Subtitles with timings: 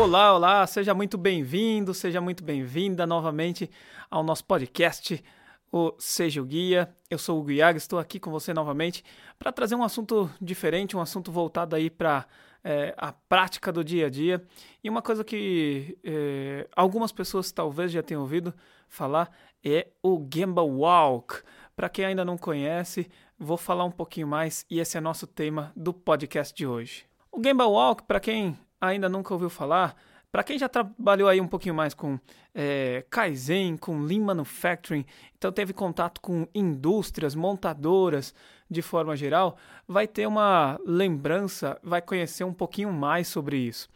[0.00, 3.70] Olá, olá, seja muito bem-vindo, seja muito bem-vinda novamente
[4.10, 5.22] ao nosso podcast,
[5.70, 6.90] o Seja o Guia.
[7.10, 9.04] Eu sou o Guiaga, estou aqui com você novamente
[9.38, 12.26] para trazer um assunto diferente, um assunto voltado aí para
[12.64, 14.42] é, a prática do dia a dia.
[14.82, 18.54] E uma coisa que é, algumas pessoas talvez já tenham ouvido
[18.88, 19.30] falar
[19.62, 21.42] é o Gamba Walk.
[21.76, 23.06] Para quem ainda não conhece,
[23.38, 27.04] vou falar um pouquinho mais e esse é nosso tema do podcast de hoje.
[27.30, 29.96] O Gamba Walk, para quem ainda nunca ouviu falar,
[30.32, 32.18] para quem já trabalhou aí um pouquinho mais com
[32.54, 35.04] é, Kaizen, com Lean Manufacturing,
[35.36, 38.32] então teve contato com indústrias, montadoras
[38.70, 39.56] de forma geral,
[39.88, 43.88] vai ter uma lembrança, vai conhecer um pouquinho mais sobre isso.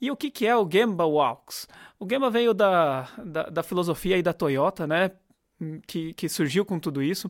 [0.00, 1.66] E o que, que é o Gemba Walks?
[1.98, 5.10] O Gemba veio da, da, da filosofia aí da Toyota, né?
[5.88, 7.28] Que, que surgiu com tudo isso.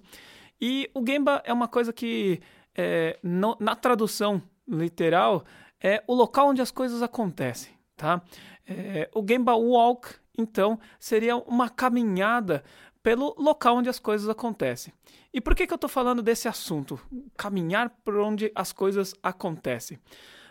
[0.61, 2.41] E o Gemba é uma coisa que,
[2.75, 5.45] é, no, na tradução literal,
[5.83, 8.23] é o local onde as coisas acontecem, tá?
[8.67, 12.63] É, o Gemba Walk, então, seria uma caminhada
[13.03, 14.93] pelo local onde as coisas acontecem.
[15.33, 17.01] E por que, que eu estou falando desse assunto?
[17.37, 19.99] Caminhar por onde as coisas acontecem.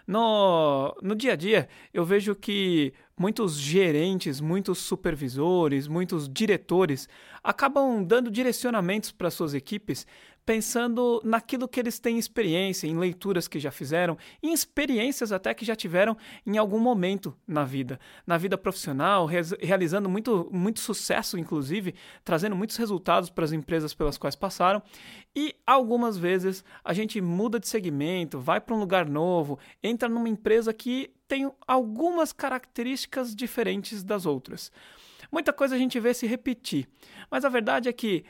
[0.06, 7.10] No, no dia a dia, eu vejo que muitos gerentes, muitos supervisores, muitos diretores
[7.44, 10.06] acabam dando direcionamentos para suas equipes
[10.48, 15.66] pensando naquilo que eles têm experiência, em leituras que já fizeram, em experiências até que
[15.66, 21.94] já tiveram em algum momento na vida, na vida profissional, realizando muito, muito sucesso, inclusive,
[22.24, 24.82] trazendo muitos resultados para as empresas pelas quais passaram.
[25.36, 30.30] E algumas vezes a gente muda de segmento, vai para um lugar novo, entra numa
[30.30, 34.72] empresa que tem algumas características diferentes das outras.
[35.32, 36.88] Muita coisa a gente vê se repetir,
[37.30, 38.26] mas a verdade é que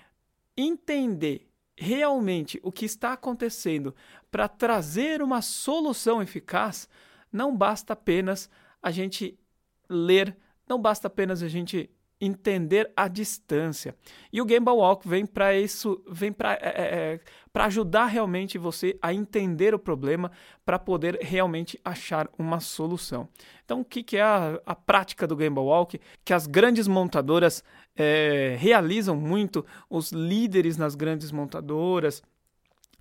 [0.56, 3.96] entender realmente o que está acontecendo
[4.32, 6.90] para trazer uma solução eficaz,
[7.32, 8.50] não basta apenas
[8.82, 9.38] a gente
[9.88, 10.36] ler,
[10.68, 11.90] não basta apenas a gente
[12.20, 13.96] entender a distância.
[14.32, 17.20] E o Game Walk vem para isso, vem para é, é, é
[17.54, 20.32] para ajudar realmente você a entender o problema
[20.64, 23.28] para poder realmente achar uma solução.
[23.66, 26.00] Então, o que, que é a, a prática do Game Walk?
[26.24, 27.64] Que as grandes montadoras
[27.96, 32.22] é, realizam muito, os líderes nas grandes montadoras,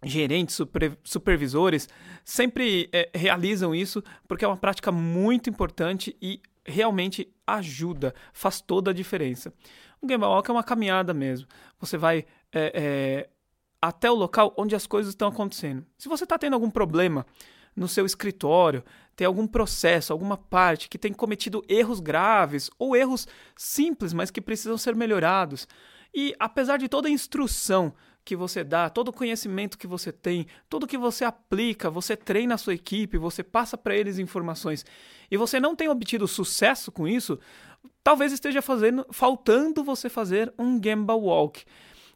[0.03, 1.88] gerentes, super, supervisores,
[2.25, 8.91] sempre é, realizam isso porque é uma prática muito importante e realmente ajuda, faz toda
[8.91, 9.53] a diferença.
[10.00, 11.47] O Game Walk é uma caminhada mesmo.
[11.81, 13.31] Você vai é, é,
[13.81, 15.84] até o local onde as coisas estão acontecendo.
[15.99, 17.26] Se você está tendo algum problema
[17.75, 18.82] no seu escritório,
[19.15, 24.41] tem algum processo, alguma parte que tem cometido erros graves ou erros simples, mas que
[24.41, 25.69] precisam ser melhorados.
[26.15, 27.94] E apesar de toda a instrução
[28.25, 32.56] que você dá, todo o conhecimento que você tem, tudo que você aplica, você treina
[32.56, 34.84] a sua equipe, você passa para eles informações
[35.31, 37.39] e você não tem obtido sucesso com isso,
[38.03, 41.65] talvez esteja fazendo, faltando você fazer um Gamba Walk.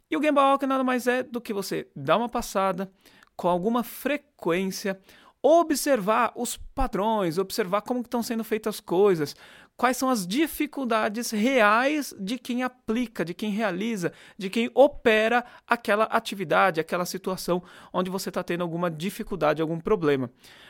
[0.09, 2.91] E o Gamba Walk nada mais é do que você dar uma passada
[3.37, 4.99] com alguma frequência,
[5.41, 9.35] observar os padrões, observar como estão sendo feitas as coisas,
[9.81, 16.03] quais são as dificuldades reais de quem aplica, de quem realiza, de quem opera aquela
[16.03, 20.29] atividade, aquela situação onde você está tendo alguma dificuldade, algum problema.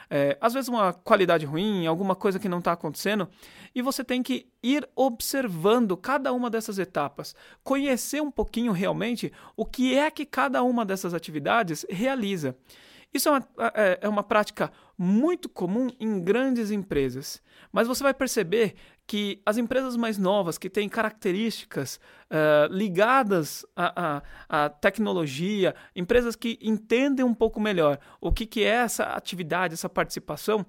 [0.10, 3.28] É, às vezes uma qualidade ruim, alguma coisa que não está acontecendo,
[3.76, 7.36] e você tem que ir observando cada uma dessas etapas,
[7.66, 12.56] conhecer um pouquinho realmente o que é que cada uma dessas atividades realiza.
[13.14, 17.42] Isso é uma, é, é uma prática muito comum em grandes empresas,
[17.72, 22.00] mas você vai perceber que as empresas mais novas, que têm características
[22.30, 28.64] uh, ligadas à, à, à, tecnologia, empresas que entendem um pouco melhor o que, que
[28.64, 30.66] é essa atividade, essa participação,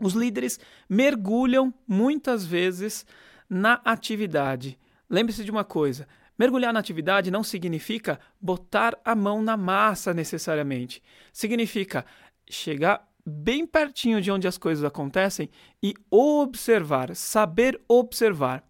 [0.00, 0.58] os líderes
[0.88, 3.04] mergulham muitas vezes
[3.48, 4.78] na atividade.
[5.10, 6.08] Lembre-se de uma coisa:
[6.38, 11.02] Mergulhar na atividade não significa botar a mão na massa necessariamente.
[11.32, 12.04] Significa
[12.48, 15.48] chegar bem pertinho de onde as coisas acontecem
[15.82, 18.64] e observar, saber observar.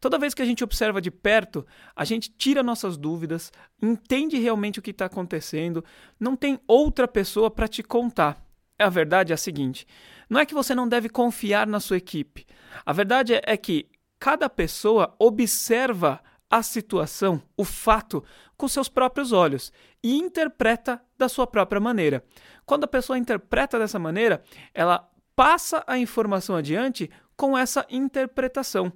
[0.00, 4.78] Toda vez que a gente observa de perto, a gente tira nossas dúvidas, entende realmente
[4.78, 5.84] o que está acontecendo,
[6.20, 8.40] não tem outra pessoa para te contar.
[8.78, 9.86] A verdade é a seguinte:
[10.30, 12.46] não é que você não deve confiar na sua equipe.
[12.86, 13.88] A verdade é que
[14.20, 16.20] cada pessoa observa
[16.50, 18.24] a situação, o fato,
[18.56, 19.72] com seus próprios olhos
[20.02, 22.24] e interpreta da sua própria maneira.
[22.64, 24.42] Quando a pessoa interpreta dessa maneira,
[24.72, 28.92] ela passa a informação adiante com essa interpretação.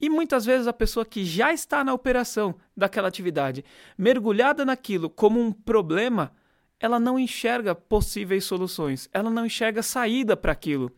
[0.00, 3.64] E muitas vezes a pessoa que já está na operação daquela atividade,
[3.96, 6.32] mergulhada naquilo como um problema,
[6.80, 10.90] ela não enxerga possíveis soluções, ela não enxerga saída para aquilo.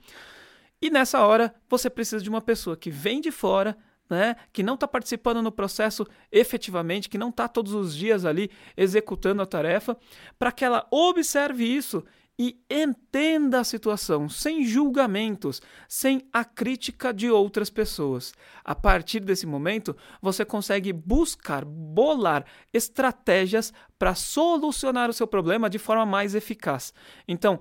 [0.81, 3.77] E nessa hora, você precisa de uma pessoa que vem de fora,
[4.14, 8.50] né, que não está participando no processo efetivamente, que não está todos os dias ali
[8.76, 9.96] executando a tarefa,
[10.38, 12.05] para que ela observe isso
[12.38, 18.32] e entenda a situação sem julgamentos, sem a crítica de outras pessoas.
[18.64, 25.78] A partir desse momento, você consegue buscar, bolar estratégias para solucionar o seu problema de
[25.78, 26.93] forma mais eficaz.
[27.28, 27.61] Então,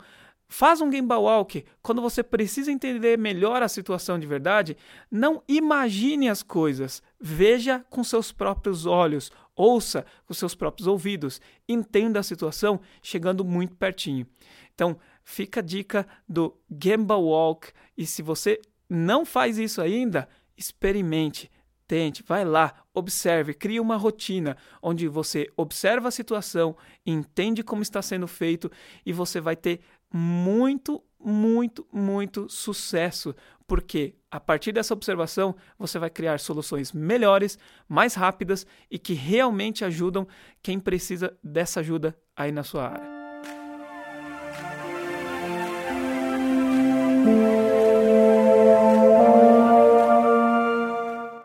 [0.55, 1.65] Faz um Game Walk.
[1.81, 4.77] Quando você precisa entender melhor a situação de verdade.
[5.09, 12.19] Não imagine as coisas, veja com seus próprios olhos, ouça com seus próprios ouvidos, entenda
[12.19, 14.27] a situação chegando muito pertinho.
[14.75, 17.71] Então, fica a dica do Gamba Walk.
[17.97, 21.50] E se você não faz isso ainda, experimente,
[21.88, 28.03] tente, vai lá, observe, crie uma rotina onde você observa a situação, entende como está
[28.03, 28.71] sendo feito
[29.03, 29.81] e você vai ter
[30.13, 33.36] muito, muito, muito sucesso,
[33.68, 37.57] porque a partir dessa observação você vai criar soluções melhores,
[37.89, 40.27] mais rápidas e que realmente ajudam
[40.62, 43.23] quem precisa dessa ajuda aí na sua área.